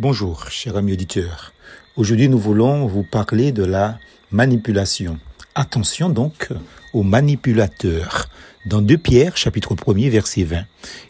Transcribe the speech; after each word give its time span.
Bonjour, 0.00 0.48
cher 0.48 0.76
ami 0.76 0.92
auditeur. 0.92 1.52
Aujourd'hui, 1.96 2.28
nous 2.28 2.38
voulons 2.38 2.86
vous 2.86 3.02
parler 3.02 3.50
de 3.50 3.64
la 3.64 3.98
manipulation. 4.30 5.18
Attention 5.56 6.08
donc 6.08 6.50
aux 6.92 7.02
manipulateurs. 7.02 8.26
Dans 8.64 8.80
2 8.80 8.96
Pierre, 8.96 9.36
chapitre 9.36 9.74
1er, 9.74 10.08
verset 10.08 10.44
20, 10.44 10.62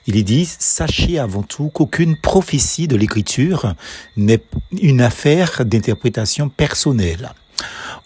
il 0.07 0.17
est 0.17 0.23
dit, 0.23 0.47
sachez 0.47 1.19
avant 1.19 1.43
tout 1.43 1.69
qu'aucune 1.69 2.17
prophétie 2.17 2.89
de 2.89 2.97
l'écriture 2.97 3.75
n'est 4.17 4.41
une 4.81 5.03
affaire 5.03 5.67
d'interprétation 5.67 6.49
personnelle. 6.49 7.35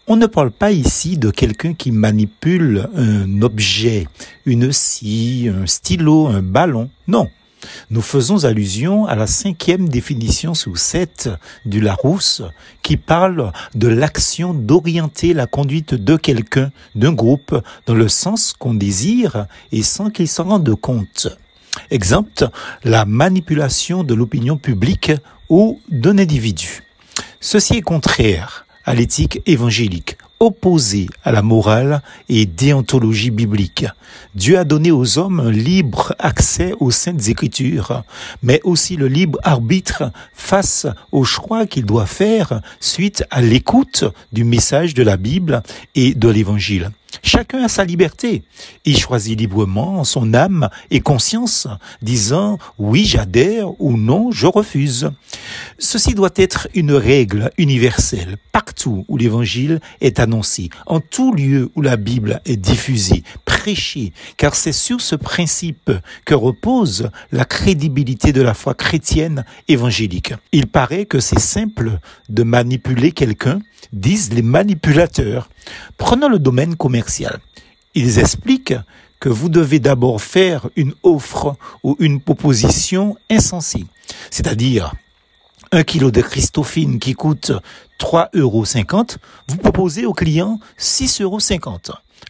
On 0.08 0.16
ne 0.16 0.26
parle 0.26 0.50
pas 0.50 0.72
ici 0.72 1.16
de 1.16 1.30
quelqu'un 1.30 1.74
qui 1.74 1.92
manipule 1.92 2.88
un 2.96 3.40
objet, 3.42 4.08
une 4.46 4.72
scie, 4.72 5.48
un 5.48 5.64
stylo, 5.68 6.26
un 6.26 6.42
ballon. 6.42 6.90
Non. 7.06 7.28
Nous 7.90 8.02
faisons 8.02 8.44
allusion 8.44 9.06
à 9.06 9.14
la 9.14 9.26
cinquième 9.26 9.88
définition 9.88 10.54
sous 10.54 10.76
sept 10.76 11.30
du 11.64 11.80
Larousse 11.80 12.42
qui 12.82 12.96
parle 12.96 13.52
de 13.74 13.88
l'action 13.88 14.54
d'orienter 14.54 15.34
la 15.34 15.46
conduite 15.46 15.94
de 15.94 16.16
quelqu'un, 16.16 16.70
d'un 16.94 17.12
groupe, 17.12 17.60
dans 17.86 17.94
le 17.94 18.08
sens 18.08 18.52
qu'on 18.52 18.74
désire 18.74 19.46
et 19.70 19.82
sans 19.82 20.10
qu'il 20.10 20.28
s'en 20.28 20.44
rende 20.44 20.74
compte. 20.76 21.28
Exemple, 21.90 22.48
la 22.84 23.04
manipulation 23.04 24.04
de 24.04 24.14
l'opinion 24.14 24.56
publique 24.56 25.12
ou 25.48 25.80
d'un 25.90 26.18
individu. 26.18 26.82
Ceci 27.40 27.78
est 27.78 27.82
contraire 27.82 28.66
à 28.84 28.94
l'éthique 28.94 29.40
évangélique 29.46 30.11
opposé 30.42 31.06
à 31.22 31.30
la 31.30 31.40
morale 31.40 32.02
et 32.28 32.46
déontologie 32.46 33.30
biblique. 33.30 33.86
Dieu 34.34 34.58
a 34.58 34.64
donné 34.64 34.90
aux 34.90 35.16
hommes 35.16 35.38
un 35.38 35.52
libre 35.52 36.16
accès 36.18 36.74
aux 36.80 36.90
saintes 36.90 37.28
écritures, 37.28 38.02
mais 38.42 38.60
aussi 38.64 38.96
le 38.96 39.06
libre 39.06 39.38
arbitre 39.44 40.10
face 40.34 40.88
aux 41.12 41.22
choix 41.22 41.66
qu'il 41.66 41.84
doit 41.84 42.06
faire 42.06 42.60
suite 42.80 43.24
à 43.30 43.40
l'écoute 43.40 44.04
du 44.32 44.42
message 44.42 44.94
de 44.94 45.04
la 45.04 45.16
Bible 45.16 45.62
et 45.94 46.14
de 46.14 46.28
l'évangile. 46.28 46.90
Chacun 47.22 47.62
a 47.62 47.68
sa 47.68 47.84
liberté. 47.84 48.42
Il 48.84 48.98
choisit 48.98 49.38
librement 49.38 50.02
son 50.02 50.34
âme 50.34 50.68
et 50.90 51.00
conscience, 51.00 51.68
disant 52.02 52.58
oui 52.78 53.04
j'adhère 53.04 53.80
ou 53.80 53.96
non 53.96 54.32
je 54.32 54.46
refuse. 54.46 55.10
Ceci 55.78 56.14
doit 56.14 56.34
être 56.34 56.66
une 56.74 56.92
règle 56.92 57.52
universelle 57.58 58.36
partout 58.50 59.04
où 59.08 59.16
l'évangile 59.16 59.80
est 60.00 60.18
annoncé, 60.18 60.68
en 60.86 60.98
tout 60.98 61.32
lieu 61.32 61.70
où 61.76 61.82
la 61.82 61.96
Bible 61.96 62.40
est 62.44 62.56
diffusée, 62.56 63.22
car 64.36 64.54
c'est 64.54 64.72
sur 64.72 65.00
ce 65.00 65.14
principe 65.14 65.90
que 66.24 66.34
repose 66.34 67.10
la 67.30 67.44
crédibilité 67.44 68.32
de 68.32 68.42
la 68.42 68.54
foi 68.54 68.74
chrétienne 68.74 69.44
évangélique. 69.68 70.34
Il 70.52 70.66
paraît 70.66 71.06
que 71.06 71.20
c'est 71.20 71.38
simple 71.38 71.98
de 72.28 72.42
manipuler 72.42 73.12
quelqu'un, 73.12 73.60
disent 73.92 74.32
les 74.32 74.42
manipulateurs. 74.42 75.48
Prenons 75.96 76.28
le 76.28 76.38
domaine 76.38 76.76
commercial. 76.76 77.38
Ils 77.94 78.18
expliquent 78.18 78.74
que 79.20 79.28
vous 79.28 79.48
devez 79.48 79.78
d'abord 79.78 80.20
faire 80.20 80.68
une 80.76 80.94
offre 81.02 81.56
ou 81.84 81.96
une 82.00 82.20
proposition 82.20 83.16
insensée, 83.30 83.84
c'est-à-dire 84.30 84.94
un 85.70 85.84
kilo 85.84 86.10
de 86.10 86.20
Christophine 86.20 86.98
qui 86.98 87.14
coûte 87.14 87.52
3,50 88.00 88.34
euros, 88.40 88.64
vous 89.48 89.56
proposez 89.56 90.06
au 90.06 90.12
client 90.12 90.58
6,50 90.78 91.22
euros 91.22 91.38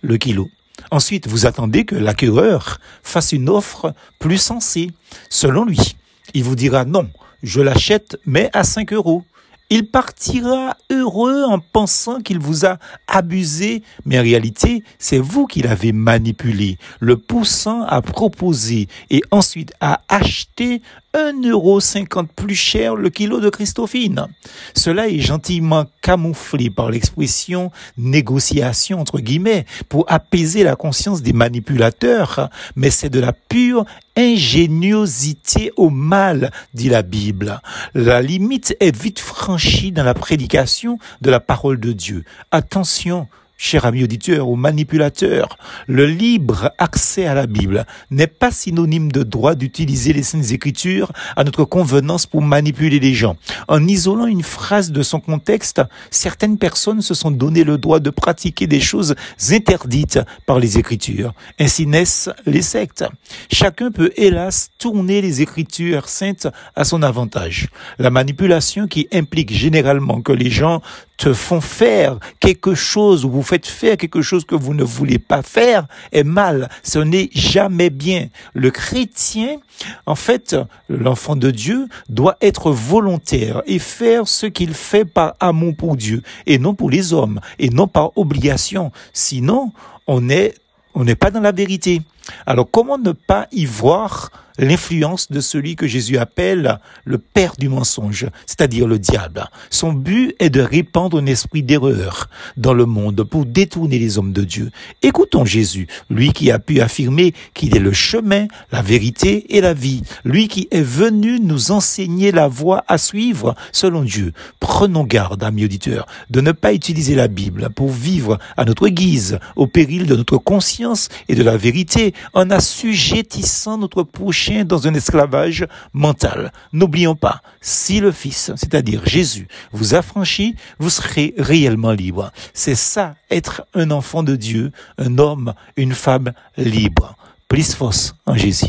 le 0.03 0.17
kilo. 0.17 0.49
Ensuite, 0.91 1.29
vous 1.29 1.47
attendez 1.47 1.85
que 1.85 1.95
l'acquéreur 1.95 2.81
fasse 3.03 3.33
une 3.33 3.49
offre 3.49 3.95
plus 4.19 4.39
sensée, 4.39 4.91
selon 5.31 5.65
lui. 5.65 5.97
Il 6.35 6.45
vous 6.45 6.57
dira 6.57 6.85
non, 6.85 7.09
je 7.43 7.61
l'achète, 7.61 8.19
mais 8.27 8.51
à 8.53 8.65
5 8.65 8.93
euros. 8.93 9.25
Il 9.71 9.87
partira 9.87 10.77
heureux 10.91 11.45
en 11.45 11.59
pensant 11.59 12.21
qu'il 12.21 12.39
vous 12.39 12.67
a 12.67 12.77
abusé, 13.09 13.83
mais 14.05 14.19
en 14.19 14.23
réalité, 14.23 14.85
c'est 14.99 15.19
vous 15.19 15.47
qui 15.47 15.63
l'avez 15.63 15.93
manipulé, 15.93 16.77
le 17.01 17.17
poussant 17.17 17.83
à 17.85 18.03
proposer 18.03 18.89
et 19.09 19.23
ensuite 19.31 19.73
à 19.81 20.03
acheter 20.11 20.83
1,50€ 21.15 22.27
plus 22.35 22.55
cher 22.55 22.97
le 22.97 23.11
kilo 23.11 23.41
de 23.41 23.51
Christophine. 23.51 24.29
Cela 24.75 25.09
est 25.09 25.21
gentiment 25.21 25.85
camouflé 26.01 26.71
par 26.71 26.91
l'expression 26.91 27.71
négociation 27.99 29.01
entre 29.01 29.21
guillemets 29.21 29.67
pour 29.89 30.05
apaiser 30.09 30.65
la 30.65 30.77
conscience 30.77 31.23
des 31.23 31.33
manipulateurs, 31.33 32.49
mais 32.77 32.91
c'est 32.91 33.11
de 33.11 33.21
la 33.21 33.33
pure 33.33 33.85
ingéniosité 34.17 35.73
au 35.77 35.91
mal, 35.91 36.51
dit 36.75 36.89
la 36.89 37.03
Bible. 37.03 37.61
La 37.95 38.21
limite 38.21 38.77
est 38.81 38.95
vite 38.95 39.21
franchie 39.21 39.93
dans 39.93 40.05
la 40.05 40.15
prédication 40.15 40.99
de 41.21 41.31
la 41.31 41.41
parole 41.41 41.81
de 41.81 41.93
Dieu. 41.93 42.25
Attention, 42.51 43.29
cher 43.63 43.85
ami 43.85 44.03
auditeur 44.03 44.49
ou 44.49 44.57
manipulateur, 44.57 45.57
le 45.87 46.05
libre 46.05 46.73
accès 46.79 47.27
à 47.27 47.35
la 47.35 47.47
Bible 47.47 47.87
n'est 48.11 48.27
pas 48.27 48.51
synonyme 48.51 49.13
de 49.13 49.23
droit 49.23 49.55
d'utiliser 49.55 50.13
les 50.13 50.25
Saintes 50.25 50.51
Écritures 50.51 51.13
à 51.37 51.45
notre 51.45 51.65
convenance 51.65 52.27
pour 52.27 52.43
manipuler 52.43 52.99
les 52.99 53.15
gens. 53.15 53.37
En 53.69 53.87
isolant 53.87 54.27
une 54.27 54.43
phrase 54.43 54.91
de 54.91 55.05
son 55.05 55.21
contexte, 55.21 55.81
certaines 56.11 56.59
personnes 56.59 57.03
se 57.03 57.15
sont 57.15 57.31
donné 57.31 57.63
le 57.63 57.79
droit 57.79 58.01
de 58.01 58.11
pratiquer 58.11 58.67
des 58.67 58.81
choses 58.81 59.15
interdites 59.51 60.19
par 60.45 60.59
les 60.59 60.79
Écritures. 60.79 61.33
Ainsi 61.61 61.87
naissent 61.87 62.31
les 62.47 62.63
sectes. 62.63 63.05
Chacun 63.53 63.93
peut 63.93 64.11
hélas 64.17 64.71
tourner 64.77 65.23
les 65.23 65.41
Écritures 65.41 66.09
saintes 66.09 66.49
à 66.75 66.83
son 66.83 67.01
avantage. 67.05 67.69
La 68.01 68.11
manipulation 68.11 68.89
qui 68.89 69.07
implique 69.13 69.53
généralement 69.53 70.21
que 70.21 70.33
les 70.33 70.51
gens 70.51 70.83
te 71.23 71.33
font 71.33 71.61
faire 71.61 72.19
quelque 72.41 72.75
chose 72.75 73.25
ou 73.25 73.31
vous 73.31 73.43
faites 73.53 73.67
faire 73.67 73.99
quelque 73.99 74.23
chose 74.23 74.47
que 74.47 74.55
vous 74.55 74.73
ne 74.73 74.83
voulez 74.83 75.19
pas 75.19 75.43
faire 75.43 75.87
est 76.11 76.25
mal. 76.25 76.71
Ce 76.83 76.99
n'est 76.99 77.29
jamais 77.35 77.91
bien. 77.91 78.29
Le 78.55 78.71
chrétien, 78.71 79.59
en 80.07 80.15
fait, 80.15 80.57
l'enfant 80.89 81.37
de 81.37 81.51
Dieu 81.51 81.87
doit 82.09 82.39
être 82.41 82.71
volontaire 82.71 83.63
et 83.67 83.79
faire 83.79 84.27
ce 84.27 84.47
qu'il 84.47 84.73
fait 84.73 85.05
par 85.05 85.35
amour 85.39 85.77
pour 85.77 85.97
Dieu 85.97 86.23
et 86.47 86.59
non 86.59 86.75
pour 86.75 86.89
les 86.89 87.13
hommes 87.13 87.41
et 87.59 87.69
non 87.69 87.89
par 87.89 88.17
obligation. 88.17 88.91
Sinon, 89.13 89.73
on 90.07 90.31
est 90.31 90.55
on 90.95 91.05
n'est 91.05 91.15
pas 91.17 91.31
dans 91.31 91.41
la 91.41 91.53
vérité. 91.53 92.01
Alors 92.47 92.69
comment 92.71 92.97
ne 92.97 93.13
pas 93.13 93.49
y 93.53 93.67
voir 93.67 94.31
l'influence 94.59 95.31
de 95.31 95.41
celui 95.41 95.77
que 95.77 95.87
Jésus 95.87 96.19
appelle 96.19 96.79
le 97.05 97.19
père 97.19 97.55
du 97.59 97.69
mensonge, 97.69 98.27
c'est-à-dire 98.47 98.87
le 98.87 98.99
diable. 98.99 99.49
Son 99.71 99.93
but 99.93 100.35
est 100.39 100.51
de 100.51 100.61
répandre 100.61 101.19
un 101.19 101.27
esprit 101.27 101.63
d'erreur 101.63 102.29
dans 102.57 102.75
le 102.75 102.87
monde 102.87 103.23
pour 103.25 103.47
détourner 103.47 103.99
les 103.99 104.19
hommes 104.19 104.33
de 104.33 104.43
Dieu. 104.43 104.71
Écoutons 105.03 105.45
Jésus, 105.45 105.87
lui 106.11 106.33
qui 106.33 106.51
a 106.51 106.59
pu 106.59 106.81
affirmer 106.81 107.35
qu'il 107.55 107.77
est 107.77 107.81
le 107.81 107.93
chemin, 107.93 108.47
la 108.71 108.83
vérité 108.83 109.57
et 109.57 109.61
la 109.61 109.75
vie, 109.75 110.03
lui 110.25 110.49
qui 110.49 110.69
est 110.71 110.83
venu 110.83 111.41
nous 111.41 111.71
enseigner 111.71 112.33
la 112.33 112.49
voie 112.49 112.85
à 112.89 112.99
suivre 112.99 113.55
selon 113.73 114.03
Dieu. 114.03 114.33
Prenons 114.61 115.05
garde, 115.05 115.43
amis 115.43 115.65
auditeurs, 115.65 116.07
de 116.31 116.41
ne 116.41 116.53
pas 116.53 116.75
utiliser 116.75 117.15
la 117.15 117.29
Bible 117.29 117.71
pour 117.75 117.91
vivre 117.91 118.39
à 118.57 118.65
notre 118.65 118.89
guise, 118.89 119.39
au 119.57 119.67
péril 119.67 120.07
de 120.07 120.17
notre 120.17 120.39
conscience 120.39 121.09
et 121.29 121.35
de 121.35 121.43
la 121.43 121.57
vérité, 121.57 122.15
en 122.35 122.51
assujettissant 122.51 123.79
notre 123.79 124.03
prochain 124.03 124.42
dans 124.51 124.87
un 124.87 124.95
esclavage 124.95 125.67
mental. 125.93 126.53
N'oublions 126.73 127.15
pas, 127.15 127.43
si 127.61 128.01
le 128.01 128.13
Fils, 128.13 128.53
c'est-à-dire 128.57 129.03
Jésus, 129.07 129.49
vous 129.73 129.95
a 129.95 130.03
franchi, 130.03 130.57
vous 130.79 130.91
serez 130.91 131.35
réellement 131.39 131.93
libre. 131.93 132.33
C'est 132.53 132.75
ça, 132.75 133.15
être 133.31 133.63
un 133.75 133.91
enfant 133.91 134.23
de 134.23 134.37
Dieu, 134.37 134.73
un 134.99 135.19
homme, 135.19 135.55
une 135.77 135.95
femme 135.95 136.33
libre. 136.57 137.17
Plus 137.49 137.75
force 137.75 138.15
en 138.27 138.35
Jésus. 138.35 138.67